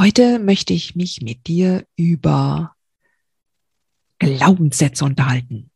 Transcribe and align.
Heute 0.00 0.38
möchte 0.38 0.72
ich 0.72 0.96
mich 0.96 1.20
mit 1.20 1.46
dir 1.46 1.86
über 1.94 2.74
Glaubenssätze 4.18 5.04
unterhalten. 5.04 5.70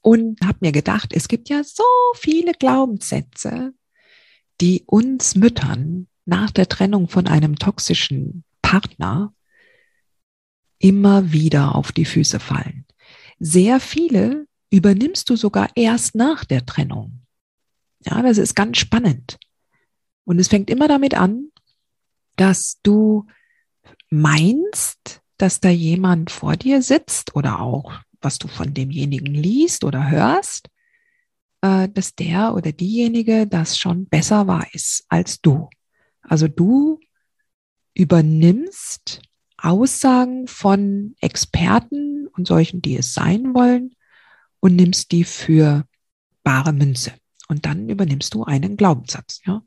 Und 0.00 0.40
habe 0.44 0.58
mir 0.62 0.72
gedacht, 0.72 1.12
es 1.12 1.28
gibt 1.28 1.48
ja 1.48 1.62
so 1.62 1.84
viele 2.16 2.50
Glaubenssätze, 2.52 3.74
die 4.60 4.82
uns 4.86 5.36
Müttern 5.36 6.08
nach 6.24 6.50
der 6.50 6.68
Trennung 6.68 7.08
von 7.08 7.28
einem 7.28 7.54
toxischen 7.54 8.42
Partner 8.60 9.32
immer 10.80 11.30
wieder 11.30 11.76
auf 11.76 11.92
die 11.92 12.06
Füße 12.06 12.40
fallen. 12.40 12.86
Sehr 13.38 13.78
viele 13.78 14.48
übernimmst 14.70 15.30
du 15.30 15.36
sogar 15.36 15.68
erst 15.76 16.16
nach 16.16 16.44
der 16.44 16.66
Trennung. 16.66 17.20
Ja, 18.04 18.20
das 18.20 18.36
ist 18.36 18.56
ganz 18.56 18.78
spannend. 18.78 19.38
Und 20.24 20.40
es 20.40 20.48
fängt 20.48 20.70
immer 20.70 20.88
damit 20.88 21.14
an, 21.14 21.52
dass 22.38 22.78
du 22.82 23.26
meinst, 24.10 25.20
dass 25.36 25.60
da 25.60 25.68
jemand 25.68 26.30
vor 26.30 26.56
dir 26.56 26.82
sitzt 26.82 27.34
oder 27.36 27.60
auch 27.60 27.92
was 28.20 28.38
du 28.38 28.48
von 28.48 28.74
demjenigen 28.74 29.34
liest 29.34 29.84
oder 29.84 30.10
hörst, 30.10 30.68
äh, 31.60 31.88
dass 31.88 32.14
der 32.14 32.54
oder 32.54 32.72
diejenige 32.72 33.46
das 33.46 33.78
schon 33.78 34.06
besser 34.06 34.46
weiß 34.46 35.04
als 35.08 35.40
du. 35.40 35.68
Also 36.22 36.48
du 36.48 37.00
übernimmst 37.94 39.22
Aussagen 39.56 40.46
von 40.46 41.16
Experten 41.20 42.28
und 42.28 42.46
solchen, 42.46 42.80
die 42.80 42.96
es 42.96 43.14
sein 43.14 43.54
wollen, 43.54 43.94
und 44.60 44.76
nimmst 44.76 45.12
die 45.12 45.24
für 45.24 45.84
bare 46.42 46.72
Münze. 46.72 47.12
Und 47.48 47.66
dann 47.66 47.88
übernimmst 47.88 48.34
du 48.34 48.44
einen 48.44 48.76
Glaubenssatz. 48.76 49.40
Ja? 49.44 49.62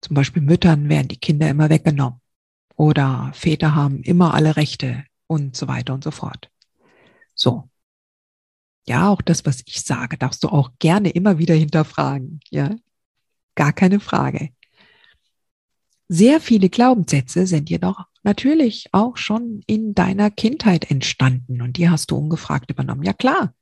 Zum 0.00 0.14
Beispiel 0.14 0.42
Müttern 0.42 0.88
werden 0.88 1.08
die 1.08 1.18
Kinder 1.18 1.48
immer 1.48 1.70
weggenommen 1.70 2.20
oder 2.76 3.30
Väter 3.34 3.74
haben 3.74 4.02
immer 4.02 4.34
alle 4.34 4.56
Rechte 4.56 5.04
und 5.26 5.56
so 5.56 5.68
weiter 5.68 5.94
und 5.94 6.04
so 6.04 6.10
fort. 6.10 6.50
So. 7.34 7.68
Ja, 8.86 9.10
auch 9.10 9.20
das, 9.20 9.44
was 9.44 9.62
ich 9.66 9.82
sage, 9.82 10.16
darfst 10.16 10.42
du 10.44 10.48
auch 10.48 10.70
gerne 10.78 11.10
immer 11.10 11.38
wieder 11.38 11.54
hinterfragen. 11.54 12.40
Ja, 12.50 12.74
gar 13.54 13.72
keine 13.72 14.00
Frage. 14.00 14.50
Sehr 16.08 16.40
viele 16.40 16.70
Glaubenssätze 16.70 17.46
sind 17.46 17.68
jedoch 17.68 18.06
natürlich 18.22 18.88
auch 18.92 19.18
schon 19.18 19.62
in 19.66 19.94
deiner 19.94 20.30
Kindheit 20.30 20.90
entstanden 20.90 21.60
und 21.60 21.76
die 21.76 21.90
hast 21.90 22.10
du 22.10 22.16
ungefragt 22.16 22.70
übernommen. 22.70 23.02
Ja 23.02 23.12
klar, 23.12 23.54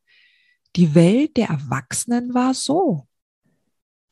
die 0.77 0.95
Welt 0.95 1.37
der 1.37 1.49
Erwachsenen 1.49 2.35
war 2.35 2.55
so 2.55 3.09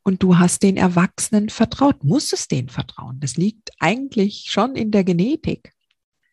und 0.04 0.22
du 0.22 0.38
hast 0.38 0.62
den 0.62 0.76
Erwachsenen 0.76 1.48
vertraut, 1.48 2.04
musstest 2.04 2.52
denen 2.52 2.68
vertrauen. 2.68 3.18
Das 3.20 3.36
liegt 3.36 3.70
eigentlich 3.80 4.46
schon 4.48 4.76
in 4.76 4.90
der 4.90 5.02
Genetik, 5.02 5.72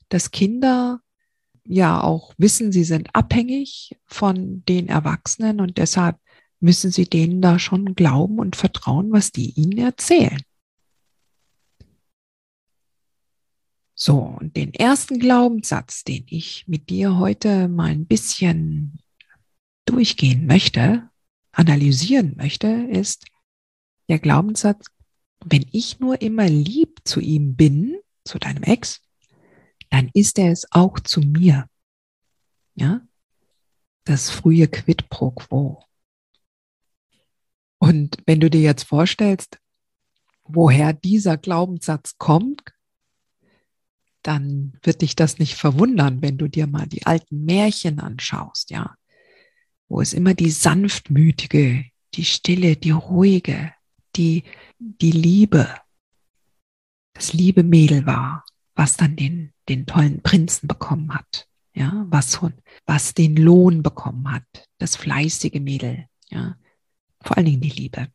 dass 0.10 0.32
Kinder 0.32 1.02
ja 1.66 2.02
auch 2.02 2.34
wissen, 2.38 2.72
sie 2.72 2.84
sind 2.84 3.16
abhängig 3.16 3.98
von 4.06 4.64
den 4.66 4.90
Erwachsenen 4.90 5.62
und 5.62 5.78
deshalb 5.78 6.20
müssen 6.60 6.92
sie 6.92 7.06
denen 7.06 7.42
da 7.42 7.60
schon 7.60 7.96
glauben 7.96 8.40
und 8.40 8.56
vertrauen, 8.56 9.12
was 9.12 9.32
die 9.32 9.52
ihnen 9.52 9.78
erzählen. 9.78 10.42
So, 13.96 14.18
und 14.18 14.58
den 14.58 14.74
ersten 14.74 15.20
Glaubenssatz, 15.20 16.04
den 16.04 16.26
ich 16.28 16.68
mit 16.68 16.90
dir 16.90 17.18
heute 17.18 17.68
mal 17.68 17.92
ein 17.92 18.06
bisschen 18.06 19.00
durchgehen 19.86 20.46
möchte, 20.46 21.10
analysieren 21.52 22.36
möchte, 22.36 22.68
ist, 22.68 23.31
der 24.12 24.20
Glaubenssatz, 24.20 24.88
wenn 25.46 25.66
ich 25.72 26.02
nur 26.02 26.22
immer 26.22 26.48
lieb 26.48 27.00
zu 27.06 27.22
ihm 27.22 27.56
bin, 27.56 27.98
zu 28.26 28.40
deinem 28.40 28.62
Ex, 28.62 29.02
dann 29.90 30.12
ist 30.14 30.38
er 30.38 30.52
es 30.52 30.68
auch 30.72 31.00
zu 31.00 31.22
mir. 31.22 31.66
Ja? 32.76 33.02
Das 34.04 34.30
frühe 34.30 34.68
Quid 34.68 35.10
pro 35.10 35.32
quo. 35.32 35.86
Und 37.80 38.18
wenn 38.26 38.42
du 38.42 38.50
dir 38.50 38.60
jetzt 38.60 38.84
vorstellst, 38.84 39.60
woher 40.44 40.92
dieser 40.92 41.38
Glaubenssatz 41.38 42.18
kommt, 42.18 42.74
dann 44.24 44.78
wird 44.84 45.02
dich 45.02 45.16
das 45.16 45.40
nicht 45.40 45.56
verwundern, 45.56 46.22
wenn 46.22 46.38
du 46.38 46.50
dir 46.50 46.68
mal 46.68 46.86
die 46.86 47.06
alten 47.06 47.46
Märchen 47.46 48.02
anschaust, 48.02 48.72
ja, 48.72 48.96
wo 49.88 50.02
es 50.02 50.12
immer 50.12 50.34
die 50.34 50.52
sanftmütige, 50.52 51.86
die 52.14 52.26
stille, 52.26 52.76
die 52.76 52.92
ruhige, 52.92 53.74
die, 54.16 54.44
die 54.80 55.12
Liebe, 55.12 55.68
das 57.14 57.34
liebe 57.34 57.64
Mädel 57.64 58.06
war, 58.06 58.46
was 58.76 58.98
dann 58.98 59.16
den, 59.16 59.54
den 59.70 59.86
tollen 59.86 60.22
Prinzen 60.22 60.68
bekommen 60.68 61.14
hat, 61.14 61.48
ja, 61.74 62.06
was, 62.10 62.40
was 62.86 63.14
den 63.14 63.36
Lohn 63.36 63.84
bekommen 63.84 64.32
hat, 64.32 64.44
das 64.78 64.96
fleißige 64.96 65.60
Mädel, 65.60 66.06
ja, 66.30 66.58
vor 67.22 67.38
allen 67.38 67.46
Dingen 67.46 67.62
die 67.62 67.70
Liebe. 67.70 68.08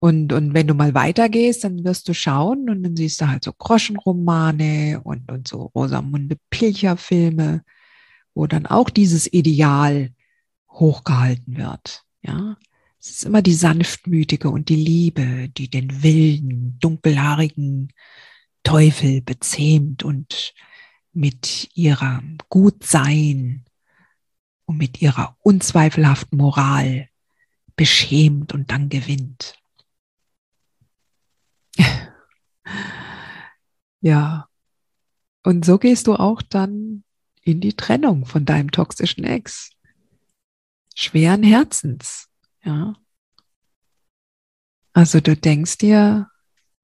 Und, 0.00 0.34
und 0.34 0.52
wenn 0.52 0.66
du 0.66 0.74
mal 0.74 0.92
weitergehst, 0.92 1.64
dann 1.64 1.82
wirst 1.84 2.08
du 2.08 2.14
schauen 2.14 2.68
und 2.68 2.82
dann 2.82 2.94
siehst 2.94 3.22
du 3.22 3.28
halt 3.28 3.44
so 3.44 3.54
Groschenromane 3.54 5.00
und, 5.02 5.30
und 5.32 5.48
so 5.48 5.70
Rosamunde 5.74 6.36
Pilcher 6.50 6.98
Filme, 6.98 7.62
wo 8.34 8.46
dann 8.46 8.66
auch 8.66 8.90
dieses 8.90 9.32
Ideal 9.32 10.10
hochgehalten 10.68 11.56
wird, 11.56 12.02
ja. 12.22 12.56
Es 13.04 13.10
ist 13.10 13.24
immer 13.24 13.42
die 13.42 13.52
sanftmütige 13.52 14.48
und 14.48 14.70
die 14.70 14.76
Liebe, 14.76 15.50
die 15.50 15.68
den 15.68 16.02
wilden, 16.02 16.78
dunkelhaarigen 16.78 17.92
Teufel 18.62 19.20
bezähmt 19.20 20.02
und 20.02 20.54
mit 21.12 21.68
ihrem 21.74 22.38
Gutsein 22.48 23.66
und 24.64 24.78
mit 24.78 25.02
ihrer 25.02 25.36
unzweifelhaften 25.40 26.38
Moral 26.38 27.10
beschämt 27.76 28.54
und 28.54 28.70
dann 28.70 28.88
gewinnt. 28.88 29.60
ja. 34.00 34.48
Und 35.42 35.66
so 35.66 35.76
gehst 35.76 36.06
du 36.06 36.14
auch 36.14 36.40
dann 36.40 37.04
in 37.42 37.60
die 37.60 37.74
Trennung 37.74 38.24
von 38.24 38.46
deinem 38.46 38.70
toxischen 38.70 39.24
Ex. 39.24 39.72
Schweren 40.94 41.42
Herzens. 41.42 42.30
Ja. 42.64 42.94
Also 44.92 45.20
du 45.20 45.36
denkst 45.36 45.78
dir 45.78 46.28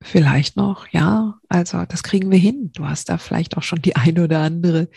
vielleicht 0.03 0.57
noch, 0.57 0.89
ja, 0.89 1.39
also 1.49 1.85
das 1.85 2.03
kriegen 2.03 2.31
wir 2.31 2.39
hin. 2.39 2.71
Du 2.73 2.87
hast 2.87 3.09
da 3.09 3.19
vielleicht 3.19 3.57
auch 3.57 3.63
schon 3.63 3.83
die 3.83 3.97
eine 3.97 4.25
oder 4.25 4.41
andere 4.41 4.89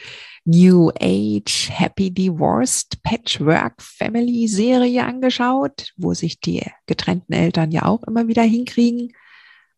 New 0.45 0.89
Age 0.99 1.69
Happy 1.69 2.11
Divorced 2.11 3.01
Patchwork 3.03 3.81
Family 3.81 4.47
Serie 4.47 5.05
angeschaut, 5.05 5.93
wo 5.97 6.13
sich 6.13 6.39
die 6.39 6.63
getrennten 6.85 7.33
Eltern 7.33 7.71
ja 7.71 7.83
auch 7.83 8.03
immer 8.03 8.27
wieder 8.27 8.43
hinkriegen. 8.43 9.13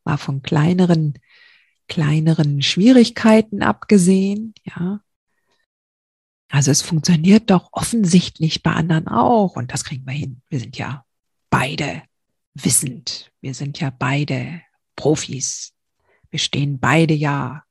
War 0.03 0.17
von 0.17 0.41
kleineren, 0.41 1.15
kleineren 1.87 2.61
Schwierigkeiten 2.61 3.63
abgesehen, 3.63 4.53
ja. 4.63 5.01
Also 6.49 6.71
es 6.71 6.81
funktioniert 6.81 7.49
doch 7.49 7.69
offensichtlich 7.71 8.63
bei 8.63 8.71
anderen 8.71 9.07
auch 9.07 9.55
und 9.55 9.73
das 9.73 9.83
kriegen 9.83 10.05
wir 10.05 10.13
hin. 10.13 10.41
Wir 10.49 10.59
sind 10.59 10.77
ja 10.77 11.04
beide 11.55 12.03
wissend. 12.53 13.31
Wir 13.39 13.53
sind 13.53 13.79
ja 13.79 13.89
beide 13.89 14.61
Profis. 14.97 15.73
Wir 16.29 16.39
stehen 16.39 16.79
beide 16.79 17.13
ja 17.13 17.63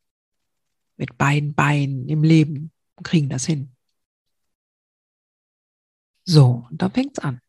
mit 0.96 1.18
beiden 1.18 1.54
Beinen 1.54 2.08
im 2.08 2.22
Leben 2.22 2.72
und 2.96 3.04
kriegen 3.04 3.28
das 3.28 3.44
hin. 3.44 3.76
So, 6.24 6.66
und 6.70 6.80
dann 6.80 6.92
fängt's 6.92 7.18
an. 7.18 7.42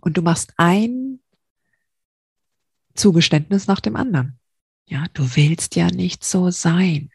Und 0.00 0.16
du 0.16 0.22
machst 0.22 0.52
ein 0.56 1.20
Zugeständnis 2.94 3.66
nach 3.66 3.80
dem 3.80 3.96
anderen. 3.96 4.38
Ja, 4.86 5.06
du 5.14 5.34
willst 5.34 5.74
ja 5.74 5.88
nicht 5.88 6.22
so 6.22 6.50
sein. 6.52 7.10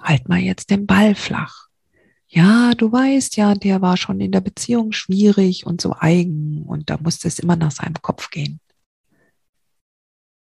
Halt 0.00 0.28
mal 0.28 0.40
jetzt 0.40 0.68
den 0.68 0.86
Ball 0.86 1.14
flach. 1.14 1.67
Ja, 2.30 2.74
du 2.74 2.92
weißt 2.92 3.36
ja, 3.36 3.54
der 3.54 3.80
war 3.80 3.96
schon 3.96 4.20
in 4.20 4.32
der 4.32 4.42
Beziehung 4.42 4.92
schwierig 4.92 5.64
und 5.64 5.80
so 5.80 5.94
eigen 5.98 6.62
und 6.62 6.90
da 6.90 6.98
musste 6.98 7.26
es 7.26 7.38
immer 7.38 7.56
nach 7.56 7.70
seinem 7.70 7.94
Kopf 8.02 8.30
gehen. 8.30 8.60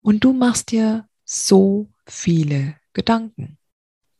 Und 0.01 0.23
du 0.23 0.33
machst 0.33 0.71
dir 0.71 1.07
so 1.25 1.91
viele 2.05 2.75
Gedanken. 2.93 3.57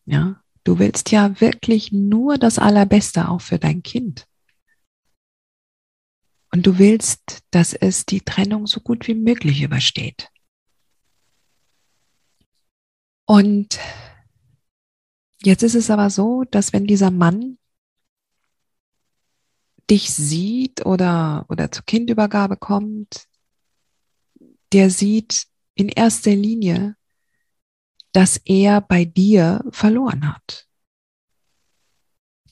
Ja, 0.06 0.42
du 0.64 0.80
willst 0.80 1.12
ja 1.12 1.40
wirklich 1.40 1.92
nur 1.92 2.38
das 2.38 2.58
Allerbeste 2.58 3.30
auch 3.30 3.42
für 3.42 3.60
dein 3.60 3.84
Kind. 3.84 4.26
Und 6.52 6.66
du 6.66 6.80
willst, 6.80 7.44
dass 7.52 7.74
es 7.74 8.06
die 8.06 8.22
Trennung 8.22 8.68
so 8.68 8.82
gut 8.82 9.08
wie 9.08 9.14
möglich 9.14 9.62
übersteht. 9.62 10.30
Und 13.26 13.80
jetzt 15.44 15.64
ist 15.64 15.76
es 15.76 15.90
aber 15.90 16.10
so, 16.10 16.44
dass 16.44 16.74
wenn 16.74 16.86
dieser 16.86 17.12
Mann 17.12 17.58
dich 19.90 20.12
sieht 20.14 20.86
oder, 20.86 21.46
oder 21.50 21.72
zur 21.72 21.86
Kindübergabe 21.86 22.58
kommt, 22.58 23.28
der 24.72 24.90
sieht 24.90 25.48
in 25.76 25.90
erster 25.90 26.32
Linie, 26.32 26.96
dass 28.14 28.38
er 28.38 28.82
bei 28.82 29.06
dir 29.06 29.64
verloren 29.72 30.34
hat. 30.34 30.68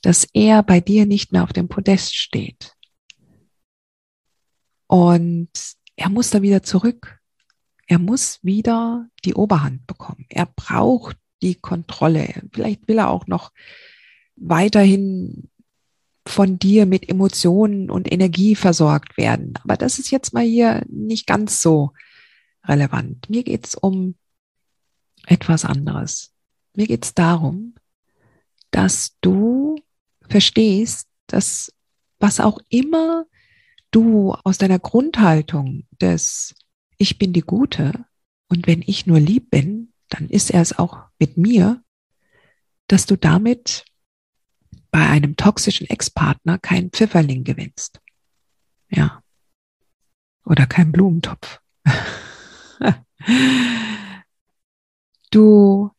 Dass 0.01 0.27
er 0.33 0.63
bei 0.63 0.79
dir 0.79 1.05
nicht 1.05 1.31
mehr 1.31 1.43
auf 1.43 1.53
dem 1.53 1.67
Podest 1.67 2.15
steht. 2.15 2.75
Und 4.87 5.51
er 5.95 6.09
muss 6.09 6.29
da 6.29 6.41
wieder 6.41 6.63
zurück. 6.63 7.19
Er 7.87 7.99
muss 7.99 8.39
wieder 8.43 9.07
die 9.25 9.33
Oberhand 9.33 9.85
bekommen. 9.85 10.25
Er 10.29 10.45
braucht 10.45 11.17
die 11.41 11.55
Kontrolle. 11.55 12.43
Vielleicht 12.51 12.87
will 12.87 12.99
er 12.99 13.09
auch 13.09 13.27
noch 13.27 13.51
weiterhin 14.35 15.49
von 16.25 16.59
dir 16.59 16.85
mit 16.85 17.09
Emotionen 17.09 17.89
und 17.89 18.11
Energie 18.11 18.55
versorgt 18.55 19.17
werden. 19.17 19.53
Aber 19.63 19.77
das 19.77 19.99
ist 19.99 20.11
jetzt 20.11 20.33
mal 20.33 20.43
hier 20.43 20.83
nicht 20.87 21.25
ganz 21.25 21.61
so 21.61 21.91
relevant. 22.65 23.29
Mir 23.29 23.43
geht 23.43 23.65
es 23.65 23.75
um 23.75 24.15
etwas 25.25 25.65
anderes. 25.65 26.31
Mir 26.75 26.87
geht 26.87 27.03
es 27.03 27.13
darum, 27.13 27.75
dass 28.71 29.17
du 29.21 29.75
verstehst, 30.27 31.07
dass 31.27 31.73
was 32.19 32.39
auch 32.39 32.59
immer 32.69 33.25
du 33.91 34.33
aus 34.43 34.57
deiner 34.57 34.79
Grundhaltung 34.79 35.85
des 35.99 36.53
Ich 36.97 37.17
bin 37.17 37.33
die 37.33 37.41
Gute 37.41 38.05
und 38.49 38.67
wenn 38.67 38.83
ich 38.85 39.07
nur 39.07 39.19
lieb 39.19 39.49
bin, 39.49 39.93
dann 40.09 40.29
ist 40.29 40.51
er 40.51 40.61
es 40.61 40.77
auch 40.77 41.08
mit 41.19 41.37
mir, 41.37 41.83
dass 42.87 43.05
du 43.05 43.15
damit 43.17 43.85
bei 44.91 45.07
einem 45.07 45.35
toxischen 45.35 45.87
Ex-Partner 45.87 46.57
keinen 46.57 46.89
Pfifferling 46.89 47.43
gewinnst. 47.43 48.01
Ja. 48.89 49.21
Oder 50.45 50.65
keinen 50.65 50.91
Blumentopf. 50.91 51.61
du 55.31 55.91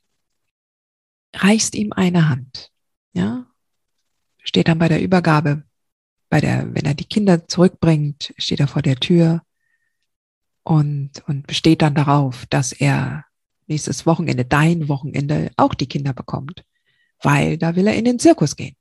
reichst 1.35 1.77
ihm 1.77 1.93
eine 1.93 2.29
Hand. 2.29 2.73
Ja. 3.13 3.47
Steht 4.43 4.67
dann 4.69 4.79
bei 4.79 4.89
der 4.89 5.03
Übergabe 5.03 5.63
bei 6.31 6.41
der, 6.41 6.75
wenn 6.75 6.85
er 6.85 6.95
die 6.95 7.05
Kinder 7.05 7.47
zurückbringt, 7.49 8.33
steht 8.39 8.61
er 8.61 8.69
vor 8.69 8.83
der 8.83 8.97
Tür 8.97 9.43
und, 10.63 11.23
und 11.27 11.47
besteht 11.47 11.83
dann 11.83 11.95
darauf, 11.95 12.47
dass 12.47 12.73
er 12.73 13.27
nächstes 13.71 14.05
Wochenende, 14.07 14.45
dein 14.45 14.89
Wochenende, 14.89 15.51
auch 15.57 15.75
die 15.75 15.87
Kinder 15.87 16.13
bekommt. 16.13 16.65
Weil 17.23 17.57
da 17.59 17.77
will 17.77 17.87
er 17.87 17.95
in 17.97 18.05
den 18.05 18.19
Zirkus 18.19 18.57
gehen. 18.57 18.77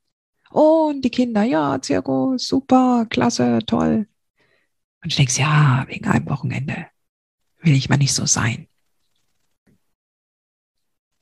Und 0.51 1.03
die 1.03 1.09
Kinder, 1.09 1.43
ja, 1.43 1.81
Zirkus, 1.81 2.47
super, 2.47 3.05
klasse, 3.09 3.59
toll. 3.65 4.07
Und 5.03 5.13
du 5.13 5.15
denkst, 5.15 5.37
ja, 5.37 5.85
wegen 5.87 6.05
einem 6.05 6.27
Wochenende 6.27 6.87
will 7.59 7.73
ich 7.73 7.89
mal 7.89 7.97
nicht 7.97 8.13
so 8.13 8.25
sein. 8.25 8.67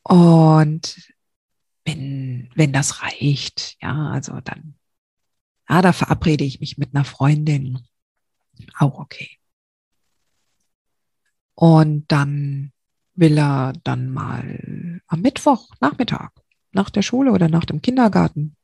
Und 0.04 1.14
wenn, 1.86 2.50
wenn 2.56 2.74
das 2.74 3.04
reicht, 3.04 3.78
ja, 3.82 4.12
also 4.12 4.40
dann 4.42 4.78
Ah, 5.68 5.82
da 5.82 5.92
verabrede 5.92 6.46
ich 6.46 6.62
mich 6.62 6.78
mit 6.78 6.96
einer 6.96 7.04
Freundin. 7.04 7.86
Auch 8.80 9.00
okay. 9.00 9.38
Und 11.56 12.10
dann 12.12 12.72
will 13.18 13.38
er 13.38 13.74
dann 13.84 14.10
mal 14.10 15.02
am 15.08 15.22
Mittwoch 15.22 15.70
Nachmittag 15.82 16.32
nach 16.72 16.90
der 16.90 17.02
Schule 17.02 17.32
oder 17.32 17.50
nach 17.50 17.66
dem 17.66 17.82
Kindergarten 17.82 18.56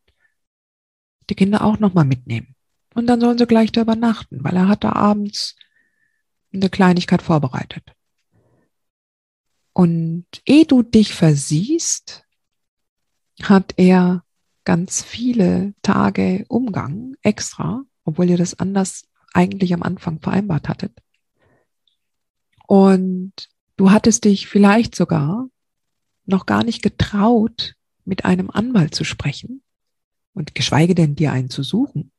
die 1.30 1.36
Kinder 1.36 1.64
auch 1.64 1.80
nochmal 1.80 2.06
mitnehmen. 2.06 2.56
Und 2.94 3.08
dann 3.08 3.20
sollen 3.20 3.38
sie 3.38 3.48
gleich 3.48 3.72
da 3.72 3.82
übernachten, 3.82 4.44
weil 4.44 4.56
er 4.56 4.68
hat 4.68 4.84
da 4.84 4.94
abends 4.94 5.56
eine 6.54 6.70
Kleinigkeit 6.70 7.22
vorbereitet. 7.22 7.84
Und 9.74 10.26
ehe 10.46 10.66
du 10.66 10.84
dich 10.84 11.16
versiehst, 11.16 12.24
hat 13.42 13.74
er 13.78 14.24
ganz 14.66 15.02
viele 15.02 15.74
Tage 15.82 16.46
Umgang 16.48 17.16
extra, 17.24 17.84
obwohl 18.06 18.30
ihr 18.30 18.38
das 18.38 18.60
anders 18.60 19.10
eigentlich 19.34 19.74
am 19.74 19.82
Anfang 19.82 20.20
vereinbart 20.20 20.70
hattet. 20.70 21.02
Und 22.68 23.34
du 23.78 23.92
hattest 23.92 24.26
dich 24.26 24.48
vielleicht 24.48 24.96
sogar 24.96 25.48
noch 26.26 26.46
gar 26.46 26.64
nicht 26.64 26.82
getraut, 26.82 27.76
mit 28.06 28.26
einem 28.26 28.50
Anwalt 28.50 28.96
zu 28.96 29.04
sprechen 29.04 29.62
und 30.34 30.56
geschweige 30.56 30.96
denn 30.96 31.16
dir 31.16 31.32
einen 31.32 31.50
zu 31.50 31.64
suchen. 31.64 32.12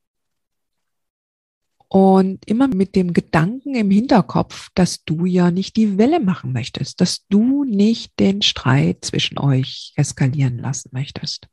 Und 1.89 2.45
immer 2.47 2.67
mit 2.67 2.97
dem 2.97 3.13
Gedanken 3.13 3.75
im 3.75 3.91
Hinterkopf, 3.91 4.71
dass 4.75 5.05
du 5.05 5.27
ja 5.27 5.51
nicht 5.51 5.77
die 5.77 5.97
Welle 5.97 6.19
machen 6.19 6.53
möchtest, 6.53 7.01
dass 7.01 7.27
du 7.29 7.65
nicht 7.65 8.19
den 8.19 8.43
Streit 8.43 9.05
zwischen 9.05 9.39
euch 9.39 9.93
eskalieren 9.95 10.59
lassen 10.59 10.91
möchtest. 10.93 11.47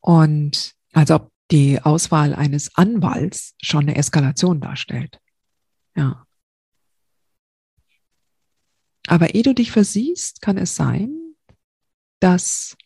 Und 0.00 0.72
als 0.92 1.10
ob 1.10 1.30
die 1.50 1.80
Auswahl 1.80 2.34
eines 2.34 2.74
Anwalts 2.74 3.54
schon 3.62 3.82
eine 3.82 3.96
Eskalation 3.96 4.60
darstellt. 4.60 5.20
Ja. 5.94 6.26
Aber 9.08 9.34
ehe 9.34 9.42
du 9.42 9.54
dich 9.54 9.70
versiehst, 9.70 10.42
kann 10.42 10.58
es 10.58 10.76
sein, 10.76 11.34
dass 12.20 12.76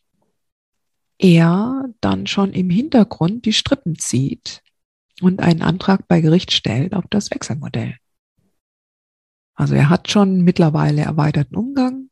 er 1.19 1.93
dann 2.01 2.29
schon 2.29 2.53
im 2.53 2.71
Hintergrund 2.71 3.45
die 3.45 3.53
Strippen 3.53 3.99
zieht 3.99 4.63
und 5.21 5.41
einen 5.41 5.63
Antrag 5.63 6.07
bei 6.07 6.21
Gericht 6.21 6.53
stellt 6.53 6.95
auf 6.95 7.05
das 7.11 7.33
Wechselmodell. 7.33 7.97
Also 9.55 9.75
er 9.75 9.89
hat 9.89 10.13
schon 10.13 10.43
mittlerweile 10.43 11.03
erweiterten 11.03 11.57
Umgang. 11.57 12.09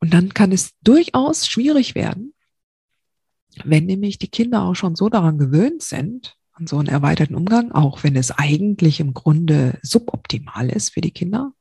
Und 0.00 0.12
dann 0.12 0.34
kann 0.34 0.52
es 0.52 0.72
durchaus 0.82 1.46
schwierig 1.46 1.94
werden, 1.94 2.34
wenn 3.64 3.86
nämlich 3.86 4.18
die 4.18 4.28
Kinder 4.28 4.64
auch 4.64 4.74
schon 4.74 4.96
so 4.96 5.08
daran 5.08 5.38
gewöhnt 5.38 5.82
sind, 5.82 6.36
an 6.52 6.66
so 6.66 6.76
einen 6.76 6.88
erweiterten 6.88 7.36
Umgang, 7.36 7.72
auch 7.72 8.04
wenn 8.04 8.16
es 8.16 8.32
eigentlich 8.32 9.00
im 9.00 9.14
Grunde 9.14 9.78
suboptimal 9.82 10.68
ist 10.68 10.90
für 10.90 11.00
die 11.00 11.12
Kinder, 11.12 11.54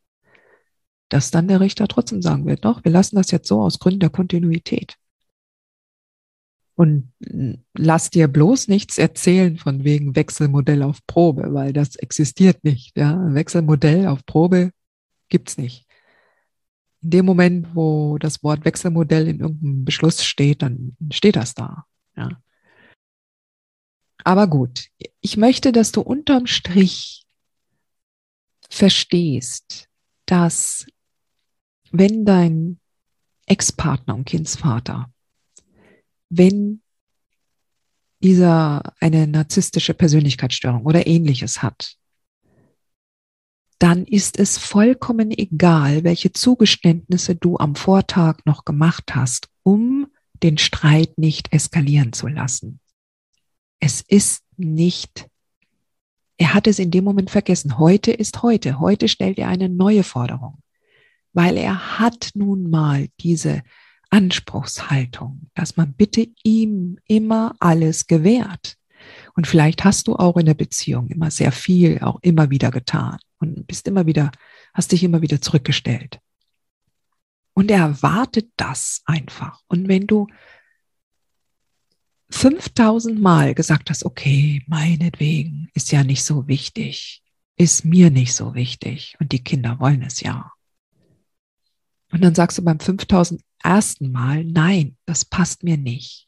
dass 1.11 1.31
dann 1.31 1.47
der 1.47 1.59
Richter 1.59 1.87
trotzdem 1.87 2.21
sagen 2.21 2.45
wird, 2.45 2.65
doch, 2.65 2.83
wir 2.83 2.91
lassen 2.91 3.15
das 3.15 3.31
jetzt 3.31 3.47
so 3.47 3.61
aus 3.61 3.79
Gründen 3.79 3.99
der 3.99 4.09
Kontinuität. 4.09 4.95
Und 6.75 7.11
lass 7.73 8.09
dir 8.09 8.27
bloß 8.27 8.67
nichts 8.67 8.97
erzählen 8.97 9.57
von 9.57 9.83
wegen 9.83 10.15
Wechselmodell 10.15 10.81
auf 10.83 11.05
Probe, 11.05 11.53
weil 11.53 11.73
das 11.73 11.95
existiert 11.95 12.63
nicht. 12.63 12.97
Ja? 12.97 13.33
Wechselmodell 13.33 14.07
auf 14.07 14.25
Probe 14.25 14.71
gibt's 15.29 15.57
nicht 15.57 15.85
in 17.01 17.09
dem 17.09 17.25
Moment, 17.25 17.75
wo 17.75 18.17
das 18.17 18.43
Wort 18.43 18.63
Wechselmodell 18.63 19.27
in 19.27 19.39
irgendeinem 19.39 19.85
Beschluss 19.85 20.23
steht, 20.23 20.61
dann 20.61 20.95
steht 21.11 21.35
das 21.35 21.53
da. 21.53 21.85
Ja. 22.15 22.29
Aber 24.23 24.47
gut, 24.47 24.87
ich 25.19 25.35
möchte, 25.35 25.71
dass 25.71 25.91
du 25.91 26.01
unterm 26.01 26.45
Strich 26.45 27.25
verstehst, 28.69 29.89
dass 30.27 30.85
wenn 31.91 32.25
dein 32.25 32.79
Ex-Partner 33.45 34.15
und 34.15 34.25
Kindsvater, 34.25 35.12
wenn 36.29 36.81
dieser 38.24 38.93
eine 39.00 39.27
narzisstische 39.27 39.93
Persönlichkeitsstörung 39.93 40.86
oder 40.86 41.07
ähnliches 41.07 41.62
hat, 41.62 41.95
dann 43.79 44.05
ist 44.05 44.38
es 44.38 44.60
vollkommen 44.60 45.31
egal, 45.31 46.03
welche 46.03 46.31
Zugeständnisse 46.31 47.36
du 47.36 47.57
am 47.57 47.75
Vortag 47.75 48.38
noch 48.45 48.63
gemacht 48.63 49.15
hast, 49.15 49.50
um 49.63 50.07
den 50.43 50.60
Streit 50.60 51.17
nicht 51.17 51.51
eskalieren 51.51 52.13
zu 52.13 52.27
lassen. 52.27 52.79
Es 53.79 54.01
ist 54.01 54.43
nicht, 54.55 55.27
er 56.38 56.53
hat 56.53 56.67
es 56.67 56.77
in 56.77 56.91
dem 56.91 57.03
Moment 57.03 57.31
vergessen. 57.31 57.79
Heute 57.79 58.12
ist 58.12 58.43
heute. 58.43 58.79
Heute 58.79 59.07
stellt 59.07 59.39
er 59.39 59.48
eine 59.48 59.67
neue 59.67 60.03
Forderung. 60.03 60.60
Weil 61.33 61.57
er 61.57 62.00
hat 62.00 62.31
nun 62.33 62.69
mal 62.69 63.07
diese 63.19 63.63
Anspruchshaltung, 64.09 65.50
dass 65.53 65.77
man 65.77 65.93
bitte 65.93 66.27
ihm 66.43 66.97
immer 67.05 67.55
alles 67.59 68.07
gewährt. 68.07 68.77
Und 69.35 69.47
vielleicht 69.47 69.83
hast 69.83 70.07
du 70.07 70.15
auch 70.15 70.38
in 70.38 70.45
der 70.45 70.53
Beziehung 70.53 71.07
immer 71.07 71.31
sehr 71.31 71.51
viel, 71.51 72.00
auch 72.00 72.19
immer 72.21 72.50
wieder 72.50 72.71
getan 72.71 73.17
und 73.39 73.65
bist 73.65 73.88
immer 73.88 74.05
wieder, 74.05 74.31
hast 74.73 74.91
dich 74.91 75.03
immer 75.03 75.21
wieder 75.21 75.41
zurückgestellt. 75.41 76.19
Und 77.53 77.71
er 77.71 77.79
erwartet 77.79 78.51
das 78.57 79.01
einfach. 79.05 79.61
Und 79.67 79.88
wenn 79.88 80.07
du 80.07 80.27
5000 82.29 83.19
Mal 83.19 83.53
gesagt 83.53 83.89
hast, 83.89 84.05
okay, 84.05 84.63
meinetwegen, 84.67 85.69
ist 85.73 85.91
ja 85.91 86.03
nicht 86.03 86.23
so 86.23 86.47
wichtig, 86.47 87.21
ist 87.57 87.85
mir 87.85 88.09
nicht 88.09 88.33
so 88.33 88.55
wichtig 88.55 89.15
und 89.19 89.31
die 89.31 89.43
Kinder 89.43 89.79
wollen 89.79 90.01
es 90.01 90.21
ja. 90.21 90.51
Und 92.11 92.21
dann 92.21 92.35
sagst 92.35 92.57
du 92.57 92.63
beim 92.63 92.79
5000 92.79 93.41
ersten 93.63 94.11
Mal, 94.11 94.43
nein, 94.43 94.97
das 95.05 95.25
passt 95.25 95.63
mir 95.63 95.77
nicht. 95.77 96.27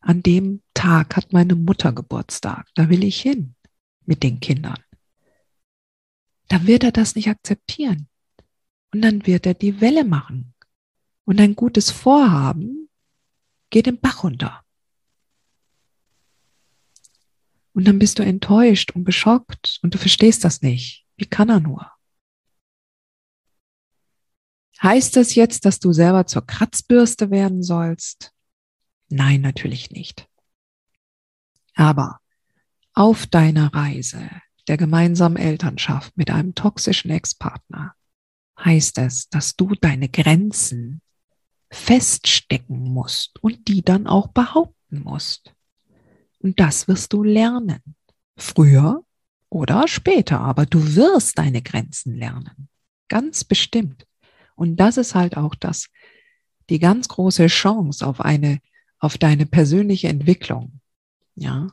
An 0.00 0.22
dem 0.22 0.62
Tag 0.74 1.16
hat 1.16 1.32
meine 1.32 1.54
Mutter 1.54 1.92
Geburtstag, 1.92 2.68
da 2.74 2.88
will 2.88 3.04
ich 3.04 3.20
hin 3.20 3.54
mit 4.06 4.22
den 4.22 4.40
Kindern. 4.40 4.78
Dann 6.48 6.66
wird 6.66 6.84
er 6.84 6.92
das 6.92 7.14
nicht 7.14 7.28
akzeptieren. 7.28 8.08
Und 8.92 9.02
dann 9.02 9.26
wird 9.26 9.44
er 9.44 9.54
die 9.54 9.82
Welle 9.82 10.04
machen. 10.04 10.54
Und 11.24 11.40
ein 11.40 11.54
gutes 11.54 11.90
Vorhaben 11.90 12.88
geht 13.68 13.84
den 13.84 14.00
Bach 14.00 14.24
runter. 14.24 14.64
Und 17.74 17.86
dann 17.86 17.98
bist 17.98 18.18
du 18.18 18.24
enttäuscht 18.24 18.92
und 18.92 19.04
geschockt 19.04 19.78
und 19.82 19.94
du 19.94 19.98
verstehst 19.98 20.42
das 20.44 20.62
nicht. 20.62 21.04
Wie 21.16 21.26
kann 21.26 21.50
er 21.50 21.60
nur? 21.60 21.92
Heißt 24.82 25.16
das 25.16 25.34
jetzt, 25.34 25.64
dass 25.64 25.80
du 25.80 25.92
selber 25.92 26.26
zur 26.26 26.46
Kratzbürste 26.46 27.30
werden 27.30 27.62
sollst? 27.62 28.32
Nein, 29.08 29.40
natürlich 29.40 29.90
nicht. 29.90 30.28
Aber 31.74 32.20
auf 32.94 33.26
deiner 33.26 33.72
Reise 33.74 34.28
der 34.66 34.76
gemeinsamen 34.76 35.36
Elternschaft 35.36 36.16
mit 36.16 36.30
einem 36.30 36.54
toxischen 36.54 37.10
Ex-Partner 37.10 37.94
heißt 38.58 38.98
es, 38.98 39.28
dass 39.28 39.56
du 39.56 39.74
deine 39.80 40.08
Grenzen 40.08 41.00
feststecken 41.70 42.80
musst 42.80 43.38
und 43.42 43.68
die 43.68 43.82
dann 43.82 44.06
auch 44.06 44.28
behaupten 44.28 45.00
musst. 45.00 45.54
Und 46.40 46.58
das 46.60 46.88
wirst 46.88 47.12
du 47.12 47.22
lernen. 47.22 47.82
Früher 48.36 49.04
oder 49.48 49.88
später, 49.88 50.40
aber 50.40 50.66
du 50.66 50.96
wirst 50.96 51.38
deine 51.38 51.62
Grenzen 51.62 52.16
lernen. 52.16 52.68
Ganz 53.08 53.44
bestimmt. 53.44 54.07
Und 54.58 54.76
das 54.76 54.96
ist 54.96 55.14
halt 55.14 55.36
auch 55.36 55.54
das, 55.54 55.88
die 56.68 56.80
ganz 56.80 57.06
große 57.06 57.46
Chance 57.46 58.04
auf 58.04 58.20
eine, 58.20 58.60
auf 58.98 59.16
deine 59.16 59.46
persönliche 59.46 60.08
Entwicklung. 60.08 60.80
Ja. 61.36 61.68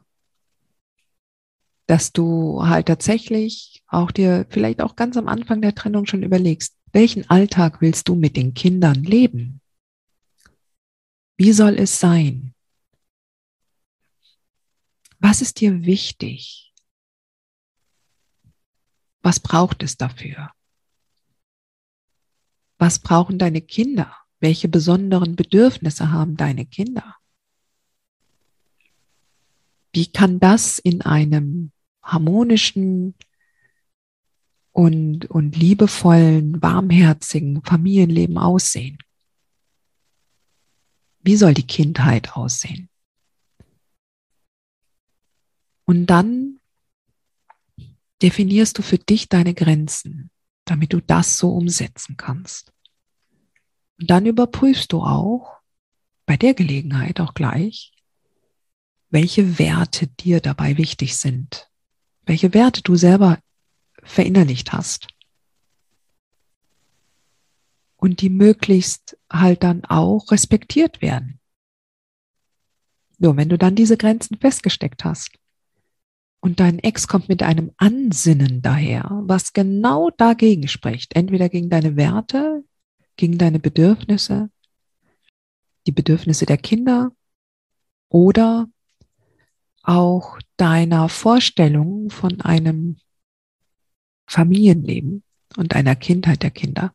Dass 1.88 2.12
du 2.12 2.63
halt 2.63 2.86
tatsächlich 2.86 3.84
auch 3.88 4.12
dir 4.12 4.46
vielleicht 4.50 4.82
auch 4.82 4.96
ganz 4.96 5.18
am 5.18 5.27
Anfang 5.27 5.62
der 5.63 5.74
Trennung 5.74 6.06
schon 6.06 6.22
überlegst, 6.22 6.77
welchen 6.94 7.27
Alltag 7.27 7.82
willst 7.82 8.08
du 8.08 8.13
mit 8.13 8.38
den 8.38 8.54
Kindern 8.54 9.04
leben? 9.04 9.62
Wie 11.38 11.54
soll 11.54 11.80
es 11.80 12.00
sein? 12.00 12.54
Was 15.18 15.42
ist 15.42 15.60
dir 15.60 15.86
wichtig? 15.86 16.72
Was 19.24 19.39
braucht 19.39 19.82
es 19.82 19.98
dafür? 19.98 20.51
Was 22.77 23.00
brauchen 23.00 23.38
deine 23.38 23.62
Kinder? 23.62 24.15
Welche 24.39 24.67
besonderen 24.67 25.36
Bedürfnisse 25.36 26.12
haben 26.12 26.36
deine 26.38 26.65
Kinder? 26.65 27.15
Wie 29.94 30.08
kann 30.08 30.39
das 30.39 30.77
in 30.77 31.01
einem 31.01 31.72
harmonischen 32.03 33.15
und, 34.74 35.25
und 35.27 35.55
liebevollen, 35.55 36.62
warmherzigen 36.62 37.63
Familienleben 37.63 38.38
aussehen? 38.38 38.98
Wie 41.20 41.38
soll 41.38 41.53
die 41.53 41.65
Kindheit 41.65 42.36
aussehen? 42.36 42.89
Und 45.86 46.08
dann 46.08 46.60
definierst 48.22 48.77
du 48.77 48.82
für 48.82 48.98
dich 48.98 49.29
deine 49.29 49.53
Grenzen 49.53 50.29
damit 50.65 50.93
du 50.93 51.01
das 51.01 51.38
so 51.38 51.51
umsetzen 51.51 52.17
kannst. 52.17 52.74
Und 54.00 54.10
dann 54.10 54.25
überprüfst 54.25 54.88
du 54.89 55.01
auch 55.01 55.62
bei 56.25 56.38
der 56.38 56.53
Gelegenheit 56.53 57.19
auch 57.19 57.34
gleich, 57.34 57.93
welche 59.10 59.60
Werte 59.60 60.07
dir 60.07 60.41
dabei 60.41 60.77
wichtig 60.77 61.15
sind, 61.15 61.69
welche 62.25 62.53
Werte 62.53 62.81
du 62.81 62.95
selber 62.95 63.39
verinnerlicht 64.03 64.74
hast. 64.74 65.07
Und 67.95 68.22
die 68.22 68.29
möglichst 68.29 69.17
halt 69.31 69.63
dann 69.63 69.86
auch 69.86 70.31
respektiert 70.31 71.01
werden. 71.01 71.39
Nur 73.17 73.38
wenn 73.38 73.50
du 73.50 73.57
dann 73.57 73.75
diese 73.75 73.98
Grenzen 73.98 74.38
festgesteckt 74.38 75.05
hast, 75.05 75.31
und 76.46 76.60
dein 76.60 76.78
Ex 76.78 77.08
kommt 77.08 77.28
mit 77.28 77.42
einem 77.42 77.72
Ansinnen 77.78 78.62
daher, 78.62 79.10
was 79.24 79.52
genau 79.52 80.12
dagegen 80.12 80.68
spricht. 80.68 81.16
Entweder 81.16 81.50
gegen 81.50 81.72
deine 81.72 81.96
Werte, 81.96 82.64
gegen 83.18 83.40
deine 83.40 83.58
Bedürfnisse, 83.58 84.52
die 85.88 85.92
Bedürfnisse 85.92 86.46
der 86.46 86.60
Kinder 86.60 87.12
oder 88.10 88.70
auch 89.82 90.38
deiner 90.56 91.10
Vorstellung 91.10 92.12
von 92.12 92.40
einem 92.42 92.98
Familienleben 94.28 95.24
und 95.58 95.75
einer 95.75 95.96
Kindheit 95.96 96.44
der 96.44 96.52
Kinder, 96.52 96.94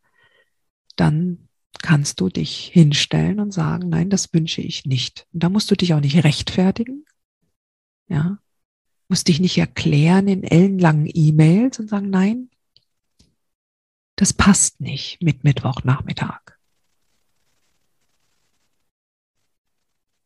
dann 0.95 1.49
kannst 1.83 2.21
du 2.21 2.28
dich 2.28 2.71
hinstellen 2.73 3.40
und 3.40 3.50
sagen, 3.50 3.88
nein, 3.88 4.11
das 4.11 4.33
wünsche 4.33 4.62
ich 4.62 4.85
nicht. 4.85 5.26
Und 5.33 5.42
da 5.42 5.49
musst 5.49 5.69
du 5.73 5.75
dich 5.75 5.92
auch 5.92 6.00
nicht 6.00 6.23
rechtfertigen. 6.23 7.04
Ja, 8.07 8.38
musst 9.10 9.26
dich 9.26 9.40
nicht 9.40 9.58
erklären 9.58 10.28
in 10.28 10.44
ellenlangen 10.44 11.10
E-Mails 11.12 11.80
und 11.80 11.88
sagen, 11.88 12.10
nein, 12.10 12.48
das 14.14 14.32
passt 14.32 14.80
nicht 14.80 15.20
mit 15.20 15.42
Mittwochnachmittag. 15.42 16.40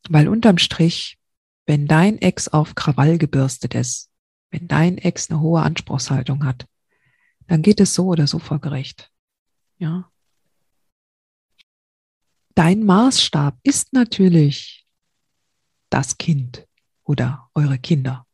Weil 0.07 0.27
unterm 0.27 0.59
Strich, 0.59 1.17
wenn 1.65 1.87
dein 1.87 2.19
Ex 2.19 2.47
auf 2.47 2.75
Krawall 2.75 3.17
gebürstet 3.17 3.73
ist, 3.73 4.11
wenn 4.51 4.67
dein 4.67 4.99
Ex 4.99 5.31
eine 5.31 5.39
hohe 5.39 5.63
Anspruchshaltung 5.63 6.45
hat, 6.45 6.67
dann 7.47 7.63
geht 7.63 7.79
es 7.79 7.95
so 7.95 8.05
oder 8.05 8.27
so 8.27 8.37
vor 8.37 8.59
Gericht. 8.59 9.11
Ja. 9.79 10.11
Dein 12.53 12.83
Maßstab 12.83 13.57
ist 13.63 13.93
natürlich 13.93 14.85
das 15.89 16.19
Kind 16.19 16.67
oder 17.03 17.49
eure 17.55 17.79
Kinder. 17.79 18.27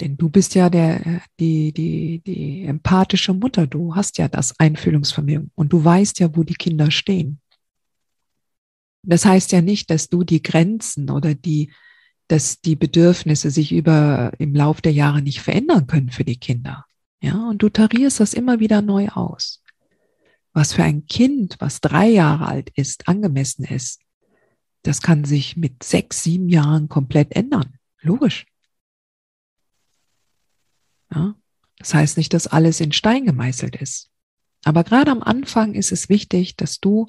Denn 0.00 0.16
du 0.16 0.30
bist 0.30 0.54
ja 0.54 0.70
der, 0.70 1.22
die, 1.38 1.72
die, 1.72 2.22
die 2.26 2.64
empathische 2.64 3.34
Mutter. 3.34 3.66
Du 3.66 3.94
hast 3.94 4.18
ja 4.18 4.28
das 4.28 4.58
Einfühlungsvermögen 4.58 5.50
und 5.54 5.72
du 5.72 5.84
weißt 5.84 6.20
ja, 6.20 6.34
wo 6.34 6.42
die 6.42 6.54
Kinder 6.54 6.90
stehen. 6.90 7.40
Das 9.02 9.24
heißt 9.24 9.52
ja 9.52 9.60
nicht, 9.60 9.90
dass 9.90 10.08
du 10.08 10.24
die 10.24 10.42
Grenzen 10.42 11.10
oder 11.10 11.34
die, 11.34 11.72
dass 12.28 12.60
die 12.60 12.76
Bedürfnisse 12.76 13.50
sich 13.50 13.72
über 13.72 14.32
im 14.38 14.54
Lauf 14.54 14.80
der 14.80 14.92
Jahre 14.92 15.22
nicht 15.22 15.40
verändern 15.40 15.86
können 15.86 16.10
für 16.10 16.24
die 16.24 16.38
Kinder. 16.38 16.86
Ja, 17.22 17.48
und 17.48 17.62
du 17.62 17.68
tarierst 17.68 18.20
das 18.20 18.34
immer 18.34 18.60
wieder 18.60 18.82
neu 18.82 19.08
aus. 19.08 19.62
Was 20.52 20.72
für 20.72 20.82
ein 20.82 21.06
Kind, 21.06 21.56
was 21.60 21.80
drei 21.80 22.08
Jahre 22.08 22.46
alt 22.46 22.70
ist, 22.74 23.08
angemessen 23.08 23.64
ist, 23.64 24.00
das 24.82 25.02
kann 25.02 25.24
sich 25.24 25.56
mit 25.56 25.82
sechs, 25.82 26.22
sieben 26.22 26.48
Jahren 26.48 26.88
komplett 26.88 27.36
ändern. 27.36 27.74
Logisch. 28.00 28.46
Ja? 31.12 31.34
Das 31.78 31.94
heißt 31.94 32.16
nicht, 32.16 32.32
dass 32.34 32.46
alles 32.46 32.80
in 32.80 32.92
Stein 32.92 33.24
gemeißelt 33.24 33.76
ist. 33.76 34.10
Aber 34.64 34.84
gerade 34.84 35.10
am 35.10 35.22
Anfang 35.22 35.74
ist 35.74 35.92
es 35.92 36.08
wichtig, 36.08 36.56
dass 36.56 36.80
du 36.80 37.06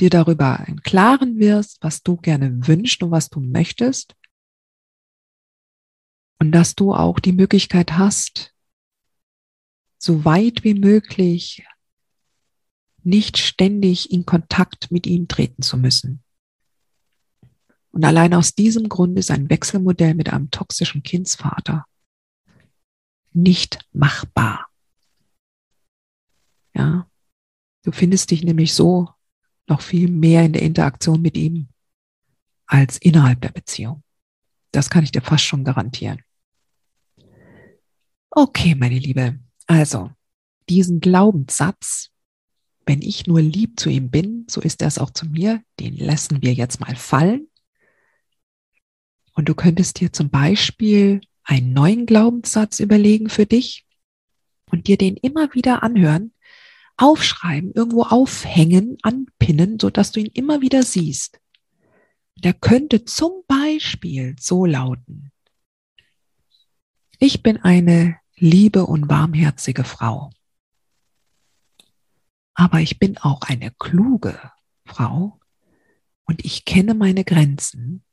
dir 0.00 0.10
darüber 0.10 0.64
im 0.66 0.82
Klaren 0.82 1.38
wirst, 1.38 1.78
was 1.80 2.02
du 2.02 2.16
gerne 2.16 2.66
wünschst 2.66 3.02
und 3.02 3.10
was 3.10 3.30
du 3.30 3.40
möchtest. 3.40 4.14
Und 6.38 6.52
dass 6.52 6.74
du 6.74 6.92
auch 6.92 7.20
die 7.20 7.32
Möglichkeit 7.32 7.92
hast, 7.92 8.52
so 9.98 10.24
weit 10.24 10.64
wie 10.64 10.74
möglich 10.74 11.64
nicht 13.02 13.38
ständig 13.38 14.10
in 14.10 14.26
Kontakt 14.26 14.90
mit 14.90 15.06
ihm 15.06 15.28
treten 15.28 15.62
zu 15.62 15.78
müssen. 15.78 16.22
Und 17.90 18.04
allein 18.04 18.34
aus 18.34 18.54
diesem 18.54 18.88
Grund 18.88 19.18
ist 19.18 19.30
ein 19.30 19.48
Wechselmodell 19.48 20.14
mit 20.14 20.30
einem 20.30 20.50
toxischen 20.50 21.02
Kindsvater 21.02 21.86
nicht 23.34 23.80
machbar. 23.92 24.68
Ja. 26.74 27.08
Du 27.82 27.92
findest 27.92 28.30
dich 28.30 28.42
nämlich 28.42 28.72
so 28.72 29.10
noch 29.66 29.82
viel 29.82 30.08
mehr 30.08 30.44
in 30.44 30.54
der 30.54 30.62
Interaktion 30.62 31.20
mit 31.20 31.36
ihm 31.36 31.68
als 32.66 32.96
innerhalb 32.98 33.40
der 33.42 33.50
Beziehung. 33.50 34.02
Das 34.72 34.88
kann 34.90 35.04
ich 35.04 35.12
dir 35.12 35.20
fast 35.20 35.44
schon 35.44 35.64
garantieren. 35.64 36.22
Okay, 38.30 38.74
meine 38.74 38.98
Liebe. 38.98 39.38
Also, 39.66 40.10
diesen 40.68 41.00
Glaubenssatz, 41.00 42.10
wenn 42.86 43.02
ich 43.02 43.26
nur 43.26 43.40
lieb 43.40 43.78
zu 43.78 43.90
ihm 43.90 44.10
bin, 44.10 44.46
so 44.48 44.60
ist 44.60 44.82
er 44.82 44.88
es 44.88 44.98
auch 44.98 45.10
zu 45.10 45.26
mir, 45.26 45.62
den 45.78 45.96
lassen 45.96 46.42
wir 46.42 46.52
jetzt 46.52 46.80
mal 46.80 46.96
fallen. 46.96 47.48
Und 49.34 49.48
du 49.48 49.54
könntest 49.54 50.00
dir 50.00 50.12
zum 50.12 50.30
Beispiel 50.30 51.20
einen 51.44 51.72
neuen 51.72 52.06
Glaubenssatz 52.06 52.80
überlegen 52.80 53.28
für 53.28 53.46
dich 53.46 53.86
und 54.70 54.88
dir 54.88 54.96
den 54.96 55.16
immer 55.16 55.54
wieder 55.54 55.82
anhören, 55.82 56.32
aufschreiben, 56.96 57.72
irgendwo 57.72 58.02
aufhängen, 58.02 58.98
anpinnen, 59.02 59.78
so 59.78 59.90
dass 59.90 60.12
du 60.12 60.20
ihn 60.20 60.30
immer 60.32 60.60
wieder 60.60 60.82
siehst. 60.82 61.40
Der 62.36 62.54
könnte 62.54 63.04
zum 63.04 63.42
Beispiel 63.46 64.36
so 64.38 64.64
lauten. 64.64 65.30
Ich 67.18 67.42
bin 67.42 67.58
eine 67.58 68.18
liebe 68.36 68.86
und 68.86 69.08
warmherzige 69.08 69.84
Frau. 69.84 70.30
Aber 72.54 72.80
ich 72.80 72.98
bin 72.98 73.18
auch 73.18 73.42
eine 73.42 73.70
kluge 73.78 74.38
Frau 74.84 75.40
und 76.24 76.44
ich 76.44 76.64
kenne 76.64 76.94
meine 76.94 77.24
Grenzen 77.24 78.04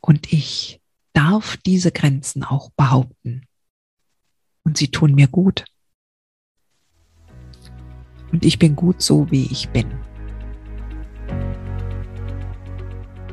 und 0.00 0.32
ich 0.32 0.79
darf 1.12 1.56
diese 1.58 1.92
Grenzen 1.92 2.44
auch 2.44 2.70
behaupten. 2.70 3.42
Und 4.64 4.76
sie 4.76 4.90
tun 4.90 5.14
mir 5.14 5.28
gut. 5.28 5.64
Und 8.32 8.44
ich 8.44 8.58
bin 8.58 8.76
gut 8.76 9.02
so, 9.02 9.30
wie 9.30 9.46
ich 9.46 9.68
bin. 9.70 9.86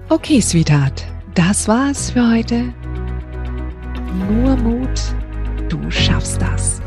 Okay, 0.10 0.42
Sweetheart, 0.42 1.06
das 1.36 1.68
war's 1.68 2.12
für 2.12 2.32
heute. 2.32 2.74
Nur 4.30 4.56
Mut, 4.56 5.02
du 5.70 5.92
schaffst 5.92 6.42
das. 6.42 6.82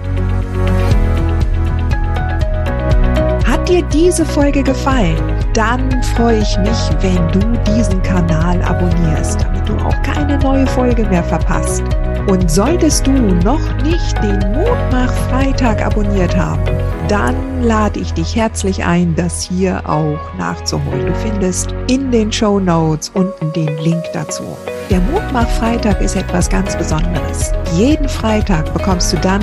Hat 3.47 3.69
dir 3.69 3.83
diese 3.93 4.25
Folge 4.25 4.63
gefallen? 4.63 5.19
Dann 5.53 6.03
freue 6.03 6.41
ich 6.41 6.59
mich, 6.59 7.03
wenn 7.03 7.29
du 7.33 7.73
diesen 7.75 8.03
Kanal 8.03 8.61
abonnierst, 8.63 9.47
du 9.71 9.85
auch 9.85 10.03
keine 10.03 10.39
neue 10.39 10.67
Folge 10.67 11.05
mehr 11.07 11.25
verpasst. 11.25 11.83
Und 12.29 12.50
solltest 12.50 13.07
du 13.07 13.12
noch 13.12 13.83
nicht 13.83 14.23
den 14.23 14.39
Mutmach 14.53 15.12
Freitag 15.29 15.85
abonniert 15.85 16.37
haben, 16.37 16.62
dann 17.09 17.62
lade 17.62 17.99
ich 18.00 18.12
dich 18.12 18.37
herzlich 18.37 18.85
ein, 18.85 19.15
das 19.17 19.43
hier 19.43 19.83
auch 19.89 20.19
nachzuholen. 20.39 21.07
Du 21.07 21.15
findest 21.15 21.75
in 21.89 22.11
den 22.11 22.31
Show 22.31 22.61
Notes 22.61 23.11
unten 23.15 23.53
den 23.53 23.77
Link 23.79 24.05
dazu. 24.12 24.57
Der 24.91 25.00
Mutmach-Freitag 25.00 26.00
ist 26.00 26.17
etwas 26.17 26.49
ganz 26.49 26.77
Besonderes. 26.77 27.53
Jeden 27.77 28.09
Freitag 28.09 28.73
bekommst 28.75 29.12
du 29.12 29.17
dann 29.19 29.43